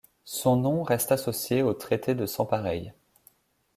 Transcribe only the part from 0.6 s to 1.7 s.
reste associé